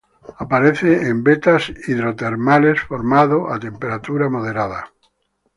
Aparece 0.43 1.05
en 1.09 1.23
vetas 1.23 1.71
hidrotermales 1.87 2.81
formado 2.81 3.53
a 3.53 3.55
temperatura 3.59 4.29
moderada. 4.29 4.91